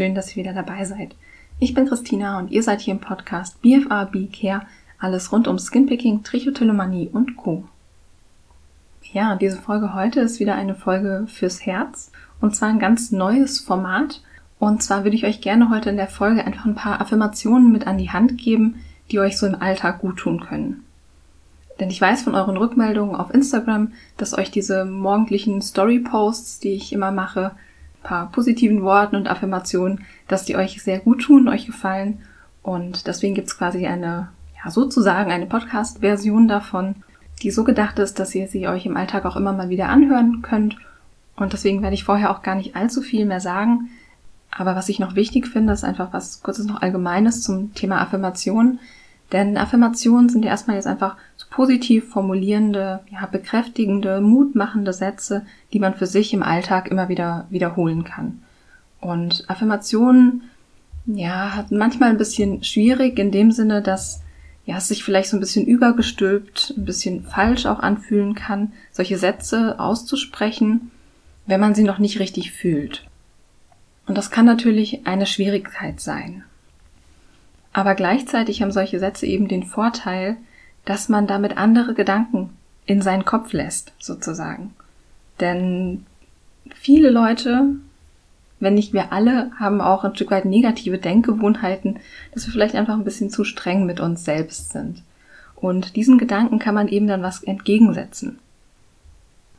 Schön, 0.00 0.14
dass 0.14 0.30
ihr 0.34 0.42
wieder 0.42 0.54
dabei 0.54 0.86
seid. 0.86 1.14
Ich 1.58 1.74
bin 1.74 1.86
Christina 1.86 2.38
und 2.38 2.50
ihr 2.50 2.62
seid 2.62 2.80
hier 2.80 2.94
im 2.94 3.00
Podcast 3.00 3.60
BFA 3.60 4.04
B-Care, 4.04 4.62
alles 4.98 5.30
rund 5.30 5.46
um 5.46 5.58
Skinpicking, 5.58 6.22
Trichotillomanie 6.22 7.10
und 7.12 7.36
Co. 7.36 7.64
Ja, 9.12 9.36
diese 9.36 9.58
Folge 9.58 9.92
heute 9.92 10.20
ist 10.20 10.40
wieder 10.40 10.54
eine 10.54 10.74
Folge 10.74 11.26
fürs 11.28 11.66
Herz 11.66 12.12
und 12.40 12.56
zwar 12.56 12.70
ein 12.70 12.78
ganz 12.78 13.12
neues 13.12 13.60
Format. 13.60 14.22
Und 14.58 14.82
zwar 14.82 15.04
würde 15.04 15.16
ich 15.16 15.26
euch 15.26 15.42
gerne 15.42 15.68
heute 15.68 15.90
in 15.90 15.98
der 15.98 16.08
Folge 16.08 16.46
einfach 16.46 16.64
ein 16.64 16.76
paar 16.76 17.02
Affirmationen 17.02 17.70
mit 17.70 17.86
an 17.86 17.98
die 17.98 18.08
Hand 18.08 18.38
geben, 18.38 18.76
die 19.10 19.18
euch 19.18 19.36
so 19.36 19.46
im 19.46 19.60
Alltag 19.60 19.98
gut 19.98 20.16
tun 20.16 20.40
können. 20.40 20.82
Denn 21.78 21.90
ich 21.90 22.00
weiß 22.00 22.22
von 22.22 22.34
euren 22.34 22.56
Rückmeldungen 22.56 23.16
auf 23.16 23.34
Instagram, 23.34 23.92
dass 24.16 24.32
euch 24.32 24.50
diese 24.50 24.86
morgendlichen 24.86 25.60
Story-Posts, 25.60 26.60
die 26.60 26.72
ich 26.72 26.94
immer 26.94 27.10
mache, 27.10 27.52
paar 28.02 28.30
positiven 28.30 28.82
Worten 28.82 29.16
und 29.16 29.28
Affirmationen, 29.28 30.04
dass 30.28 30.44
die 30.44 30.56
euch 30.56 30.82
sehr 30.82 31.00
gut 31.00 31.22
tun, 31.22 31.48
euch 31.48 31.66
gefallen. 31.66 32.20
Und 32.62 33.06
deswegen 33.06 33.34
gibt's 33.34 33.58
quasi 33.58 33.86
eine, 33.86 34.28
ja, 34.62 34.70
sozusagen 34.70 35.30
eine 35.30 35.46
Podcast-Version 35.46 36.48
davon, 36.48 36.96
die 37.42 37.50
so 37.50 37.64
gedacht 37.64 37.98
ist, 37.98 38.18
dass 38.18 38.34
ihr 38.34 38.48
sie 38.48 38.68
euch 38.68 38.86
im 38.86 38.96
Alltag 38.96 39.24
auch 39.24 39.36
immer 39.36 39.52
mal 39.52 39.68
wieder 39.68 39.88
anhören 39.88 40.42
könnt. 40.42 40.76
Und 41.36 41.52
deswegen 41.52 41.82
werde 41.82 41.94
ich 41.94 42.04
vorher 42.04 42.30
auch 42.30 42.42
gar 42.42 42.54
nicht 42.54 42.76
allzu 42.76 43.00
viel 43.00 43.24
mehr 43.24 43.40
sagen. 43.40 43.88
Aber 44.50 44.76
was 44.76 44.88
ich 44.88 44.98
noch 44.98 45.14
wichtig 45.14 45.46
finde, 45.46 45.72
ist 45.72 45.84
einfach 45.84 46.12
was 46.12 46.42
kurzes 46.42 46.66
noch 46.66 46.82
Allgemeines 46.82 47.42
zum 47.42 47.74
Thema 47.74 48.00
Affirmation. 48.00 48.78
Denn 49.32 49.56
Affirmationen 49.56 50.28
sind 50.28 50.44
ja 50.44 50.50
erstmal 50.50 50.76
jetzt 50.76 50.86
einfach 50.86 51.16
so 51.36 51.46
positiv 51.50 52.08
formulierende, 52.08 53.00
ja, 53.10 53.26
bekräftigende, 53.26 54.20
mutmachende 54.20 54.92
Sätze, 54.92 55.46
die 55.72 55.78
man 55.78 55.94
für 55.94 56.06
sich 56.06 56.32
im 56.32 56.42
Alltag 56.42 56.88
immer 56.88 57.08
wieder 57.08 57.46
wiederholen 57.50 58.04
kann. 58.04 58.42
Und 59.00 59.44
Affirmationen, 59.48 60.42
ja, 61.06 61.54
hat 61.54 61.70
manchmal 61.70 62.10
ein 62.10 62.18
bisschen 62.18 62.64
schwierig 62.64 63.18
in 63.18 63.30
dem 63.30 63.52
Sinne, 63.52 63.82
dass 63.82 64.22
ja, 64.66 64.76
es 64.76 64.88
sich 64.88 65.02
vielleicht 65.02 65.30
so 65.30 65.36
ein 65.36 65.40
bisschen 65.40 65.66
übergestülpt, 65.66 66.74
ein 66.76 66.84
bisschen 66.84 67.24
falsch 67.24 67.66
auch 67.66 67.80
anfühlen 67.80 68.34
kann, 68.34 68.72
solche 68.92 69.18
Sätze 69.18 69.80
auszusprechen, 69.80 70.90
wenn 71.46 71.60
man 71.60 71.74
sie 71.74 71.82
noch 71.82 71.98
nicht 71.98 72.20
richtig 72.20 72.52
fühlt. 72.52 73.06
Und 74.06 74.18
das 74.18 74.30
kann 74.30 74.44
natürlich 74.44 75.06
eine 75.06 75.26
Schwierigkeit 75.26 76.00
sein. 76.00 76.44
Aber 77.72 77.94
gleichzeitig 77.94 78.62
haben 78.62 78.72
solche 78.72 78.98
Sätze 78.98 79.26
eben 79.26 79.48
den 79.48 79.62
Vorteil, 79.62 80.36
dass 80.84 81.08
man 81.08 81.26
damit 81.26 81.56
andere 81.56 81.94
Gedanken 81.94 82.50
in 82.86 83.02
seinen 83.02 83.24
Kopf 83.24 83.52
lässt, 83.52 83.92
sozusagen. 83.98 84.74
Denn 85.38 86.04
viele 86.74 87.10
Leute, 87.10 87.66
wenn 88.58 88.74
nicht 88.74 88.92
wir 88.92 89.12
alle, 89.12 89.52
haben 89.58 89.80
auch 89.80 90.04
ein 90.04 90.14
Stück 90.14 90.30
weit 90.30 90.44
negative 90.44 90.98
Denkgewohnheiten, 90.98 92.00
dass 92.32 92.46
wir 92.46 92.52
vielleicht 92.52 92.74
einfach 92.74 92.94
ein 92.94 93.04
bisschen 93.04 93.30
zu 93.30 93.44
streng 93.44 93.86
mit 93.86 94.00
uns 94.00 94.24
selbst 94.24 94.72
sind. 94.72 95.02
Und 95.54 95.94
diesen 95.94 96.18
Gedanken 96.18 96.58
kann 96.58 96.74
man 96.74 96.88
eben 96.88 97.06
dann 97.06 97.22
was 97.22 97.42
entgegensetzen. 97.42 98.38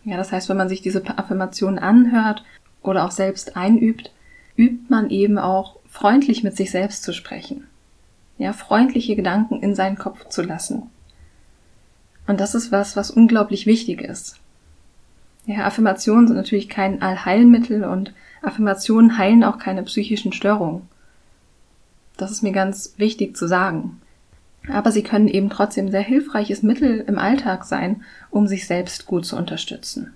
Ja, 0.03 0.17
das 0.17 0.31
heißt, 0.31 0.49
wenn 0.49 0.57
man 0.57 0.69
sich 0.69 0.81
diese 0.81 1.03
Affirmationen 1.17 1.79
anhört 1.79 2.43
oder 2.81 3.05
auch 3.05 3.11
selbst 3.11 3.55
einübt, 3.55 4.11
übt 4.57 4.85
man 4.89 5.11
eben 5.11 5.37
auch 5.37 5.77
freundlich 5.87 6.43
mit 6.43 6.57
sich 6.57 6.71
selbst 6.71 7.03
zu 7.03 7.13
sprechen 7.13 7.67
ja, 8.42 8.53
freundliche 8.53 9.16
Gedanken 9.16 9.61
in 9.61 9.75
seinen 9.75 10.00
Kopf 10.00 10.28
zu 10.30 10.42
lassen. 10.42 10.89
Und 12.25 12.40
das 12.40 12.56
ist 12.56 12.72
was, 12.72 12.96
was 12.96 13.12
unglaublich 13.12 13.68
wichtig 13.68 14.02
ist. 14.02 14.40
Ja, 15.46 15.66
Affirmationen 15.66 16.28
sind 16.28 16.38
natürlich 16.38 16.68
kein 16.68 17.03
Allheilmittel 17.03 17.84
und 17.84 18.16
Affirmationen 18.41 19.19
heilen 19.19 19.44
auch 19.44 19.59
keine 19.59 19.84
psychischen 19.84 20.34
Störungen. 20.34 20.90
Das 22.18 22.31
ist 22.31 22.41
mir 22.41 22.51
ganz 22.51 22.96
wichtig 22.97 23.38
zu 23.38 23.47
sagen. 23.47 24.01
Aber 24.68 24.91
sie 24.91 25.03
können 25.03 25.28
eben 25.28 25.51
trotzdem 25.51 25.91
sehr 25.91 26.01
hilfreiches 26.01 26.63
Mittel 26.63 27.01
im 27.01 27.19
Alltag 27.19 27.63
sein, 27.66 28.03
um 28.31 28.47
sich 28.47 28.66
selbst 28.66 29.06
gut 29.06 29.28
zu 29.28 29.38
unterstützen. 29.38 30.13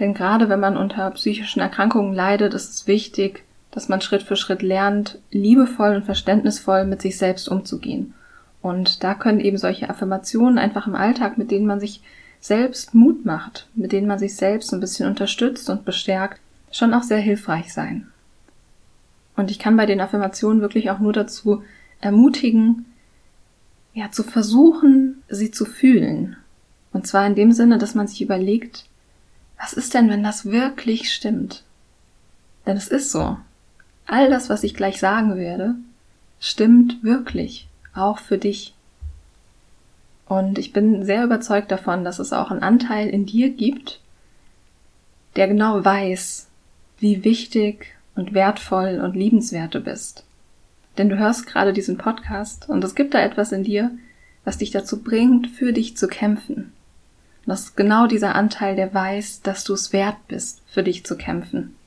Denn 0.00 0.14
gerade 0.14 0.48
wenn 0.48 0.60
man 0.60 0.76
unter 0.76 1.08
psychischen 1.12 1.60
Erkrankungen 1.60 2.12
leidet, 2.12 2.54
ist 2.54 2.70
es 2.72 2.86
wichtig, 2.88 3.44
dass 3.78 3.88
man 3.88 4.00
Schritt 4.00 4.24
für 4.24 4.34
Schritt 4.34 4.62
lernt, 4.62 5.20
liebevoll 5.30 5.94
und 5.94 6.04
verständnisvoll 6.04 6.84
mit 6.84 7.00
sich 7.00 7.16
selbst 7.16 7.48
umzugehen. 7.48 8.12
Und 8.60 9.04
da 9.04 9.14
können 9.14 9.38
eben 9.38 9.56
solche 9.56 9.88
Affirmationen 9.88 10.58
einfach 10.58 10.88
im 10.88 10.96
Alltag, 10.96 11.38
mit 11.38 11.52
denen 11.52 11.64
man 11.64 11.78
sich 11.78 12.02
selbst 12.40 12.92
Mut 12.96 13.24
macht, 13.24 13.68
mit 13.76 13.92
denen 13.92 14.08
man 14.08 14.18
sich 14.18 14.34
selbst 14.34 14.72
ein 14.72 14.80
bisschen 14.80 15.08
unterstützt 15.08 15.70
und 15.70 15.84
bestärkt, 15.84 16.40
schon 16.72 16.92
auch 16.92 17.04
sehr 17.04 17.20
hilfreich 17.20 17.72
sein. 17.72 18.08
Und 19.36 19.52
ich 19.52 19.60
kann 19.60 19.76
bei 19.76 19.86
den 19.86 20.00
Affirmationen 20.00 20.60
wirklich 20.60 20.90
auch 20.90 20.98
nur 20.98 21.12
dazu 21.12 21.62
ermutigen, 22.00 22.84
ja, 23.94 24.10
zu 24.10 24.24
versuchen, 24.24 25.22
sie 25.28 25.52
zu 25.52 25.64
fühlen. 25.64 26.36
Und 26.92 27.06
zwar 27.06 27.24
in 27.28 27.36
dem 27.36 27.52
Sinne, 27.52 27.78
dass 27.78 27.94
man 27.94 28.08
sich 28.08 28.22
überlegt, 28.22 28.86
was 29.56 29.72
ist 29.72 29.94
denn, 29.94 30.10
wenn 30.10 30.24
das 30.24 30.46
wirklich 30.46 31.12
stimmt? 31.12 31.62
Denn 32.66 32.76
es 32.76 32.88
ist 32.88 33.12
so 33.12 33.38
all 34.08 34.28
das, 34.30 34.48
was 34.48 34.64
ich 34.64 34.74
gleich 34.74 34.98
sagen 34.98 35.36
werde, 35.36 35.76
stimmt 36.40 37.04
wirklich, 37.04 37.68
auch 37.94 38.18
für 38.18 38.38
dich. 38.38 38.74
Und 40.26 40.58
ich 40.58 40.72
bin 40.72 41.04
sehr 41.04 41.24
überzeugt 41.24 41.70
davon, 41.70 42.04
dass 42.04 42.18
es 42.18 42.32
auch 42.32 42.50
einen 42.50 42.62
Anteil 42.62 43.08
in 43.08 43.26
dir 43.26 43.50
gibt, 43.50 44.00
der 45.36 45.46
genau 45.46 45.84
weiß, 45.84 46.48
wie 46.98 47.22
wichtig 47.22 47.94
und 48.16 48.34
wertvoll 48.34 49.00
und 49.02 49.14
liebenswert 49.14 49.74
du 49.74 49.80
bist. 49.80 50.24
Denn 50.96 51.08
du 51.08 51.16
hörst 51.16 51.46
gerade 51.46 51.72
diesen 51.72 51.96
Podcast 51.96 52.68
und 52.68 52.82
es 52.82 52.94
gibt 52.94 53.14
da 53.14 53.20
etwas 53.20 53.52
in 53.52 53.62
dir, 53.62 53.92
was 54.44 54.58
dich 54.58 54.70
dazu 54.70 55.02
bringt, 55.02 55.46
für 55.46 55.72
dich 55.72 55.96
zu 55.96 56.08
kämpfen. 56.08 56.72
Und 57.44 57.48
das 57.48 57.60
ist 57.60 57.76
genau 57.76 58.06
dieser 58.06 58.34
Anteil, 58.34 58.74
der 58.74 58.92
weiß, 58.92 59.42
dass 59.42 59.64
du 59.64 59.74
es 59.74 59.92
wert 59.92 60.16
bist, 60.26 60.62
für 60.66 60.82
dich 60.82 61.04
zu 61.06 61.16
kämpfen. 61.16 61.77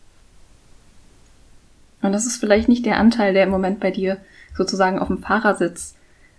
Und 2.02 2.14
das 2.14 2.26
ist 2.26 2.38
vielleicht 2.38 2.68
nicht 2.68 2.86
der 2.86 2.98
Anteil, 2.98 3.34
der 3.34 3.44
im 3.44 3.50
Moment 3.50 3.80
bei 3.80 3.92
dir 3.92 4.18
sozusagen 4.56 5.00
auf 5.00 5.08
dem 5.08 5.20
Fahrersitz 5.20 5.96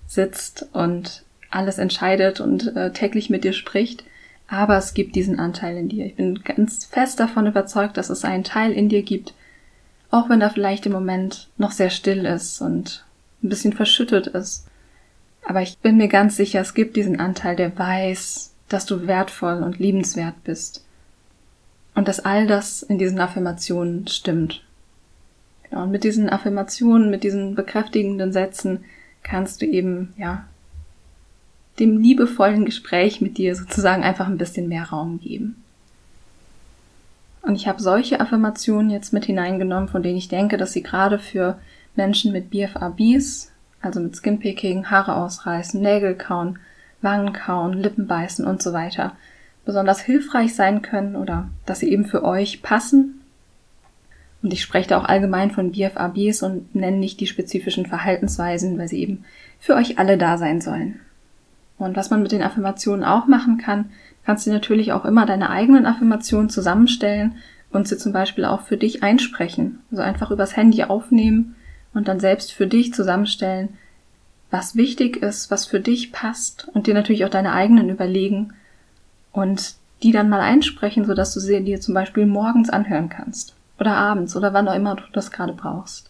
sitzt 0.06 0.66
und 0.72 1.24
alles 1.50 1.78
entscheidet 1.78 2.40
und 2.40 2.74
äh, 2.76 2.92
täglich 2.92 3.30
mit 3.30 3.44
dir 3.44 3.52
spricht, 3.52 4.04
aber 4.48 4.76
es 4.76 4.94
gibt 4.94 5.16
diesen 5.16 5.38
Anteil 5.38 5.76
in 5.76 5.88
dir. 5.88 6.06
Ich 6.06 6.16
bin 6.16 6.42
ganz 6.42 6.84
fest 6.84 7.20
davon 7.20 7.46
überzeugt, 7.46 7.96
dass 7.96 8.10
es 8.10 8.24
einen 8.24 8.44
Teil 8.44 8.72
in 8.72 8.88
dir 8.88 9.02
gibt, 9.02 9.34
auch 10.10 10.28
wenn 10.28 10.40
er 10.40 10.50
vielleicht 10.50 10.86
im 10.86 10.92
Moment 10.92 11.48
noch 11.56 11.70
sehr 11.70 11.90
still 11.90 12.26
ist 12.26 12.60
und 12.60 13.04
ein 13.42 13.48
bisschen 13.48 13.72
verschüttet 13.72 14.26
ist. 14.26 14.66
Aber 15.46 15.62
ich 15.62 15.78
bin 15.78 15.96
mir 15.96 16.08
ganz 16.08 16.36
sicher, 16.36 16.60
es 16.60 16.74
gibt 16.74 16.96
diesen 16.96 17.18
Anteil, 17.18 17.56
der 17.56 17.76
weiß, 17.76 18.52
dass 18.68 18.86
du 18.86 19.06
wertvoll 19.06 19.62
und 19.62 19.78
liebenswert 19.78 20.44
bist. 20.44 20.84
Und 21.94 22.08
dass 22.08 22.20
all 22.20 22.46
das 22.46 22.82
in 22.82 22.98
diesen 22.98 23.20
Affirmationen 23.20 24.06
stimmt. 24.06 24.62
Ja, 25.72 25.82
und 25.82 25.90
mit 25.90 26.04
diesen 26.04 26.28
Affirmationen, 26.28 27.10
mit 27.10 27.24
diesen 27.24 27.54
bekräftigenden 27.54 28.32
Sätzen 28.32 28.84
kannst 29.22 29.62
du 29.62 29.66
eben, 29.66 30.12
ja, 30.18 30.44
dem 31.78 31.98
liebevollen 31.98 32.66
Gespräch 32.66 33.22
mit 33.22 33.38
dir 33.38 33.56
sozusagen 33.56 34.02
einfach 34.02 34.26
ein 34.26 34.36
bisschen 34.36 34.68
mehr 34.68 34.84
Raum 34.84 35.18
geben. 35.18 35.56
Und 37.40 37.56
ich 37.56 37.66
habe 37.66 37.82
solche 37.82 38.20
Affirmationen 38.20 38.90
jetzt 38.90 39.12
mit 39.12 39.24
hineingenommen, 39.24 39.88
von 39.88 40.02
denen 40.02 40.18
ich 40.18 40.28
denke, 40.28 40.58
dass 40.58 40.72
sie 40.72 40.82
gerade 40.82 41.18
für 41.18 41.58
Menschen 41.96 42.32
mit 42.32 42.50
BFABs, 42.50 43.50
also 43.80 44.00
mit 44.00 44.14
Skinpicking, 44.14 44.90
Haare 44.90 45.16
ausreißen, 45.16 45.80
Nägel 45.80 46.14
kauen, 46.14 46.58
Wangen 47.00 47.32
kauen, 47.32 47.72
Lippen 47.72 48.06
beißen 48.06 48.46
und 48.46 48.62
so 48.62 48.72
weiter, 48.72 49.16
besonders 49.64 50.00
hilfreich 50.00 50.54
sein 50.54 50.82
können 50.82 51.16
oder 51.16 51.48
dass 51.64 51.80
sie 51.80 51.90
eben 51.90 52.04
für 52.04 52.22
euch 52.22 52.62
passen 52.62 53.21
und 54.42 54.52
ich 54.52 54.62
spreche 54.62 54.88
da 54.88 54.98
auch 54.98 55.04
allgemein 55.04 55.52
von 55.52 55.72
BFABs 55.72 56.42
und 56.42 56.74
nenne 56.74 56.96
nicht 56.96 57.20
die 57.20 57.26
spezifischen 57.26 57.86
Verhaltensweisen, 57.86 58.76
weil 58.76 58.88
sie 58.88 59.00
eben 59.00 59.24
für 59.60 59.74
euch 59.74 59.98
alle 59.98 60.18
da 60.18 60.36
sein 60.36 60.60
sollen. 60.60 61.00
Und 61.78 61.96
was 61.96 62.10
man 62.10 62.22
mit 62.22 62.32
den 62.32 62.42
Affirmationen 62.42 63.04
auch 63.04 63.26
machen 63.26 63.58
kann, 63.58 63.90
kannst 64.24 64.46
du 64.46 64.50
natürlich 64.50 64.92
auch 64.92 65.04
immer 65.04 65.26
deine 65.26 65.50
eigenen 65.50 65.86
Affirmationen 65.86 66.50
zusammenstellen 66.50 67.36
und 67.70 67.88
sie 67.88 67.96
zum 67.96 68.12
Beispiel 68.12 68.44
auch 68.44 68.62
für 68.62 68.76
dich 68.76 69.02
einsprechen. 69.02 69.80
Also 69.90 70.02
einfach 70.02 70.30
übers 70.30 70.56
Handy 70.56 70.82
aufnehmen 70.84 71.54
und 71.94 72.08
dann 72.08 72.20
selbst 72.20 72.52
für 72.52 72.66
dich 72.66 72.92
zusammenstellen, 72.92 73.70
was 74.50 74.76
wichtig 74.76 75.16
ist, 75.16 75.50
was 75.50 75.66
für 75.66 75.80
dich 75.80 76.12
passt 76.12 76.68
und 76.74 76.86
dir 76.86 76.94
natürlich 76.94 77.24
auch 77.24 77.30
deine 77.30 77.52
eigenen 77.52 77.88
überlegen 77.88 78.52
und 79.30 79.74
die 80.02 80.12
dann 80.12 80.28
mal 80.28 80.40
einsprechen, 80.40 81.04
sodass 81.04 81.32
du 81.32 81.40
sie 81.40 81.62
dir 81.62 81.80
zum 81.80 81.94
Beispiel 81.94 82.26
morgens 82.26 82.68
anhören 82.68 83.08
kannst 83.08 83.54
oder 83.82 83.96
abends 83.96 84.36
oder 84.36 84.52
wann 84.52 84.68
auch 84.68 84.74
immer 84.76 84.94
du 84.94 85.02
das 85.12 85.32
gerade 85.32 85.52
brauchst. 85.52 86.08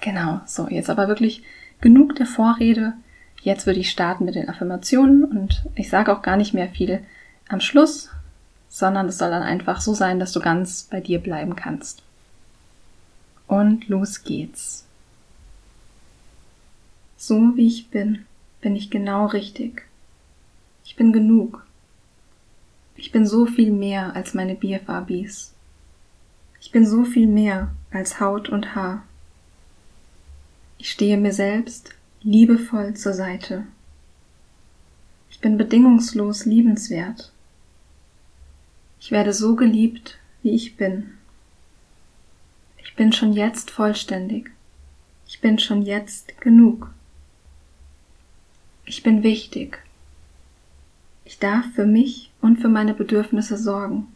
Genau, 0.00 0.40
so, 0.46 0.68
jetzt 0.68 0.90
aber 0.90 1.06
wirklich 1.06 1.42
genug 1.80 2.16
der 2.16 2.26
Vorrede. 2.26 2.94
Jetzt 3.42 3.66
würde 3.66 3.78
ich 3.78 3.90
starten 3.90 4.24
mit 4.24 4.34
den 4.34 4.48
Affirmationen 4.48 5.24
und 5.24 5.64
ich 5.76 5.88
sage 5.88 6.12
auch 6.12 6.22
gar 6.22 6.36
nicht 6.36 6.54
mehr 6.54 6.68
viel 6.68 7.04
am 7.48 7.60
Schluss. 7.60 8.10
sondern 8.68 9.08
es 9.08 9.18
soll 9.18 9.30
dann 9.30 9.42
einfach 9.42 9.80
so 9.80 9.94
sein, 9.94 10.20
dass 10.20 10.32
du 10.32 10.40
ganz 10.40 10.84
bei 10.90 11.00
dir 11.00 11.20
bleiben 11.20 11.56
kannst. 11.56 12.02
Und 13.46 13.88
los 13.88 14.24
geht's. 14.24 14.84
So 17.16 17.56
wie 17.56 17.66
ich 17.66 17.88
bin, 17.88 18.26
bin 18.60 18.76
ich 18.76 18.90
genau 18.90 19.26
richtig. 19.26 19.86
Ich 20.84 20.96
bin 20.96 21.12
genug. 21.12 21.66
Ich 22.94 23.10
bin 23.10 23.26
so 23.26 23.46
viel 23.46 23.72
mehr 23.72 24.14
als 24.14 24.34
meine 24.34 24.54
BFABs. 24.54 25.54
Ich 26.68 26.72
bin 26.72 26.84
so 26.84 27.02
viel 27.02 27.26
mehr 27.26 27.70
als 27.90 28.20
Haut 28.20 28.50
und 28.50 28.74
Haar. 28.74 29.02
Ich 30.76 30.90
stehe 30.90 31.16
mir 31.16 31.32
selbst 31.32 31.94
liebevoll 32.20 32.92
zur 32.92 33.14
Seite. 33.14 33.64
Ich 35.30 35.40
bin 35.40 35.56
bedingungslos 35.56 36.44
liebenswert. 36.44 37.32
Ich 39.00 39.10
werde 39.10 39.32
so 39.32 39.56
geliebt, 39.56 40.18
wie 40.42 40.50
ich 40.50 40.76
bin. 40.76 41.14
Ich 42.76 42.94
bin 42.96 43.14
schon 43.14 43.32
jetzt 43.32 43.70
vollständig. 43.70 44.50
Ich 45.26 45.40
bin 45.40 45.58
schon 45.58 45.80
jetzt 45.80 46.38
genug. 46.38 46.92
Ich 48.84 49.02
bin 49.02 49.22
wichtig. 49.22 49.82
Ich 51.24 51.38
darf 51.38 51.64
für 51.74 51.86
mich 51.86 52.30
und 52.42 52.58
für 52.60 52.68
meine 52.68 52.92
Bedürfnisse 52.92 53.56
sorgen. 53.56 54.08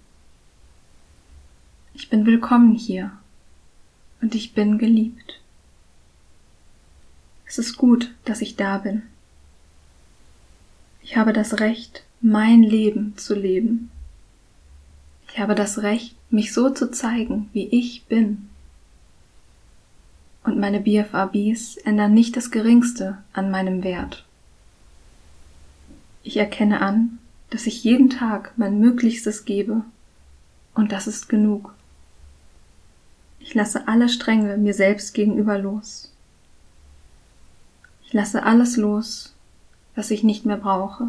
Ich 1.94 2.08
bin 2.08 2.24
willkommen 2.24 2.74
hier 2.74 3.12
und 4.22 4.34
ich 4.34 4.54
bin 4.54 4.78
geliebt. 4.78 5.40
Es 7.46 7.58
ist 7.58 7.76
gut, 7.76 8.14
dass 8.24 8.40
ich 8.40 8.56
da 8.56 8.78
bin. 8.78 9.02
Ich 11.02 11.18
habe 11.18 11.34
das 11.34 11.60
Recht, 11.60 12.04
mein 12.22 12.62
Leben 12.62 13.14
zu 13.18 13.34
leben. 13.34 13.90
Ich 15.30 15.38
habe 15.38 15.54
das 15.54 15.82
Recht, 15.82 16.16
mich 16.30 16.54
so 16.54 16.70
zu 16.70 16.90
zeigen, 16.90 17.50
wie 17.52 17.66
ich 17.66 18.04
bin. 18.06 18.48
Und 20.44 20.58
meine 20.58 20.80
BFABs 20.80 21.76
ändern 21.76 22.14
nicht 22.14 22.38
das 22.38 22.50
geringste 22.50 23.18
an 23.34 23.50
meinem 23.50 23.84
Wert. 23.84 24.24
Ich 26.22 26.38
erkenne 26.38 26.80
an, 26.80 27.18
dass 27.50 27.66
ich 27.66 27.84
jeden 27.84 28.08
Tag 28.08 28.54
mein 28.56 28.80
Möglichstes 28.80 29.44
gebe, 29.44 29.84
und 30.74 30.90
das 30.90 31.06
ist 31.06 31.28
genug. 31.28 31.74
Ich 33.42 33.54
lasse 33.54 33.88
alle 33.88 34.08
Stränge 34.08 34.56
mir 34.56 34.72
selbst 34.72 35.14
gegenüber 35.14 35.58
los. 35.58 36.10
Ich 38.04 38.12
lasse 38.12 38.44
alles 38.44 38.76
los, 38.76 39.34
was 39.94 40.10
ich 40.10 40.22
nicht 40.22 40.46
mehr 40.46 40.56
brauche. 40.56 41.08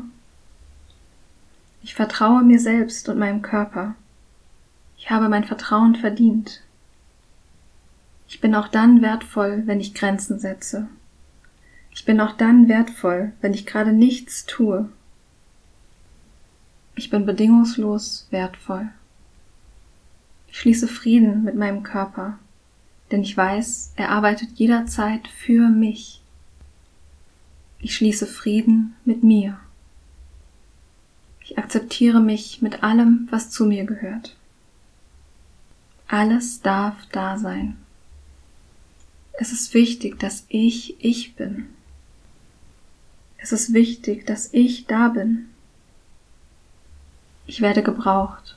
Ich 1.84 1.96
vertraue 1.96 2.44
mir 2.44 2.60
selbst 2.60 3.08
und 3.08 3.20
meinem 3.20 3.42
Körper. 3.42 3.96
Ich 4.98 5.10
habe 5.10 5.30
mein 5.30 5.44
Vertrauen 5.44 5.96
verdient. 5.96 6.62
Ich 8.28 8.42
bin 8.42 8.56
auch 8.56 8.68
dann 8.68 9.02
wertvoll, 9.02 9.64
wenn 9.66 9.80
ich 9.80 9.94
Grenzen 9.94 10.40
setze. 10.40 10.88
Ich 11.92 12.06
bin 12.06 12.20
auch 12.20 12.36
dann 12.36 12.68
wertvoll, 12.68 13.34
wenn 13.42 13.54
ich 13.54 13.66
gerade 13.66 13.94
nichts 13.94 14.46
tue. 14.46 14.90
Ich 16.96 17.10
bin 17.10 17.26
bedingungslos 17.26 18.28
wertvoll. 18.32 18.90
Ich 20.54 20.60
schließe 20.60 20.88
Frieden 20.88 21.44
mit 21.44 21.56
meinem 21.56 21.82
Körper, 21.82 22.38
denn 23.10 23.24
ich 23.24 23.36
weiß, 23.36 23.94
er 23.96 24.10
arbeitet 24.12 24.52
jederzeit 24.60 25.28
für 25.28 25.68
mich. 25.68 26.22
Ich 27.80 27.96
schließe 27.96 28.28
Frieden 28.28 28.96
mit 29.04 29.24
mir. 29.24 29.60
Ich 31.42 31.58
akzeptiere 31.58 32.22
mich 32.22 32.62
mit 32.62 32.84
allem, 32.84 33.28
was 33.32 33.50
zu 33.50 33.66
mir 33.66 33.84
gehört. 33.86 34.36
Alles 36.08 36.62
darf 36.62 36.98
da 37.12 37.40
sein. 37.40 37.76
Es 39.34 39.52
ist 39.52 39.74
wichtig, 39.74 40.20
dass 40.20 40.46
ich 40.50 41.04
ich 41.04 41.34
bin. 41.34 41.66
Es 43.38 43.52
ist 43.52 43.74
wichtig, 43.74 44.28
dass 44.28 44.54
ich 44.54 44.86
da 44.86 45.08
bin. 45.08 45.50
Ich 47.48 47.62
werde 47.62 47.82
gebraucht. 47.82 48.56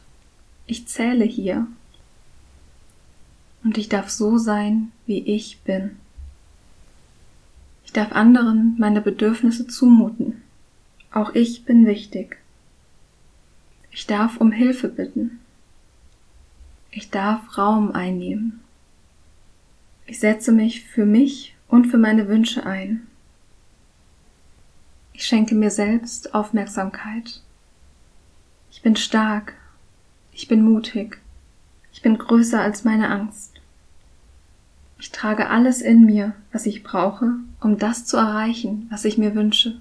Ich 0.66 0.86
zähle 0.86 1.24
hier. 1.24 1.66
Und 3.66 3.78
ich 3.78 3.88
darf 3.88 4.10
so 4.10 4.38
sein, 4.38 4.92
wie 5.06 5.18
ich 5.18 5.58
bin. 5.62 5.96
Ich 7.84 7.92
darf 7.92 8.12
anderen 8.12 8.76
meine 8.78 9.00
Bedürfnisse 9.00 9.66
zumuten. 9.66 10.40
Auch 11.10 11.34
ich 11.34 11.64
bin 11.64 11.84
wichtig. 11.84 12.36
Ich 13.90 14.06
darf 14.06 14.36
um 14.36 14.52
Hilfe 14.52 14.88
bitten. 14.88 15.40
Ich 16.92 17.10
darf 17.10 17.58
Raum 17.58 17.90
einnehmen. 17.90 18.60
Ich 20.06 20.20
setze 20.20 20.52
mich 20.52 20.84
für 20.84 21.04
mich 21.04 21.56
und 21.66 21.86
für 21.86 21.98
meine 21.98 22.28
Wünsche 22.28 22.64
ein. 22.64 23.08
Ich 25.12 25.26
schenke 25.26 25.56
mir 25.56 25.72
selbst 25.72 26.36
Aufmerksamkeit. 26.36 27.42
Ich 28.70 28.82
bin 28.82 28.94
stark. 28.94 29.54
Ich 30.30 30.46
bin 30.46 30.62
mutig. 30.62 31.20
Ich 31.92 32.00
bin 32.00 32.16
größer 32.16 32.60
als 32.60 32.84
meine 32.84 33.10
Angst. 33.10 33.55
Ich 34.98 35.10
trage 35.10 35.50
alles 35.50 35.82
in 35.82 36.04
mir, 36.04 36.34
was 36.52 36.66
ich 36.66 36.82
brauche, 36.82 37.32
um 37.60 37.78
das 37.78 38.06
zu 38.06 38.16
erreichen, 38.16 38.86
was 38.90 39.04
ich 39.04 39.18
mir 39.18 39.34
wünsche. 39.34 39.80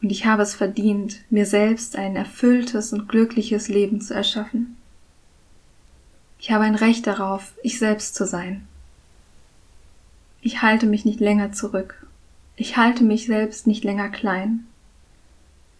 Und 0.00 0.10
ich 0.10 0.26
habe 0.26 0.42
es 0.42 0.54
verdient, 0.54 1.20
mir 1.30 1.46
selbst 1.46 1.96
ein 1.96 2.16
erfülltes 2.16 2.92
und 2.92 3.08
glückliches 3.08 3.68
Leben 3.68 4.00
zu 4.00 4.14
erschaffen. 4.14 4.76
Ich 6.38 6.50
habe 6.50 6.64
ein 6.64 6.74
Recht 6.74 7.06
darauf, 7.06 7.52
ich 7.62 7.78
selbst 7.78 8.16
zu 8.16 8.26
sein. 8.26 8.66
Ich 10.40 10.60
halte 10.60 10.86
mich 10.86 11.04
nicht 11.04 11.20
länger 11.20 11.52
zurück. 11.52 12.04
Ich 12.56 12.76
halte 12.76 13.04
mich 13.04 13.26
selbst 13.26 13.68
nicht 13.68 13.84
länger 13.84 14.08
klein. 14.08 14.66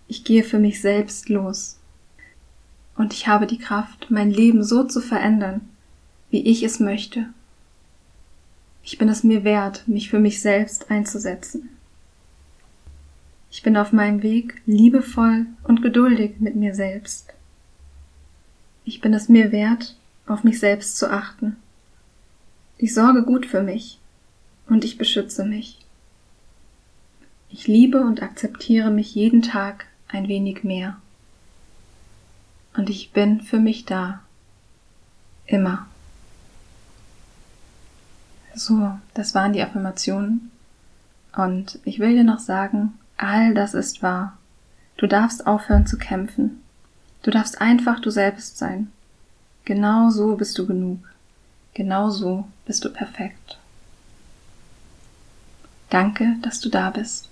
Ich 0.07 0.23
gehe 0.23 0.45
für 0.45 0.61
mich 0.61 0.81
selbst 0.81 1.29
los. 1.29 1.79
Und 2.97 3.13
ich 3.13 3.27
habe 3.27 3.49
die 3.49 3.59
Kraft, 3.59 4.07
mein 4.11 4.31
Leben 4.31 4.63
so 4.63 4.85
zu 4.85 5.01
verändern, 5.01 5.63
wie 6.31 6.43
ich 6.43 6.63
es 6.63 6.79
möchte. 6.79 7.27
Ich 8.83 8.99
bin 8.99 9.09
es 9.09 9.23
mir 9.23 9.45
wert, 9.45 9.87
mich 9.87 10.11
für 10.11 10.19
mich 10.19 10.41
selbst 10.41 10.91
einzusetzen. 10.91 11.69
Ich 13.51 13.63
bin 13.63 13.77
auf 13.77 13.93
meinem 13.93 14.23
Weg 14.23 14.61
liebevoll 14.67 15.47
und 15.63 15.83
geduldig 15.83 16.37
mit 16.41 16.57
mir 16.57 16.75
selbst. 16.75 17.33
Ich 18.85 19.01
bin 19.01 19.15
es 19.15 19.29
mir 19.29 19.53
wert, 19.53 19.97
auf 20.27 20.43
mich 20.43 20.59
selbst 20.59 20.97
zu 20.97 21.11
achten. 21.11 21.57
Ich 22.79 22.95
sorge 22.95 23.23
gut 23.23 23.47
für 23.47 23.63
mich 23.63 24.01
und 24.69 24.85
ich 24.85 24.99
beschütze 24.99 25.45
mich. 25.45 25.79
Ich 27.51 27.67
liebe 27.67 28.01
und 28.01 28.23
akzeptiere 28.23 28.91
mich 28.91 29.15
jeden 29.15 29.43
Tag 29.43 29.87
ein 30.09 30.27
wenig 30.27 30.65
mehr. 30.65 30.97
Und 32.75 32.89
ich 32.89 33.13
bin 33.13 33.43
für 33.43 33.59
mich 33.59 33.85
da. 33.85 34.23
Immer. 35.47 35.87
So, 38.55 38.99
das 39.15 39.35
waren 39.35 39.53
die 39.53 39.63
Affirmationen. 39.63 40.51
Und 41.37 41.79
ich 41.85 41.99
will 41.99 42.15
dir 42.15 42.25
noch 42.25 42.39
sagen, 42.39 42.99
all 43.17 43.55
das 43.55 43.75
ist 43.75 44.03
wahr. 44.03 44.37
Du 44.97 45.07
darfst 45.07 45.47
aufhören 45.47 45.87
zu 45.87 45.97
kämpfen. 45.97 46.63
Du 47.23 47.31
darfst 47.31 47.61
einfach 47.61 48.01
du 48.01 48.11
selbst 48.11 48.59
sein. 48.59 48.93
Genau 49.65 50.11
so 50.11 50.37
bist 50.37 50.59
du 50.59 50.67
genug. 50.67 50.99
Genau 51.75 52.11
so 52.11 52.45
bist 52.67 52.85
du 52.85 52.91
perfekt. 52.91 53.59
Danke, 55.89 56.37
dass 56.43 56.61
du 56.61 56.69
da 56.69 56.91
bist. 56.91 57.32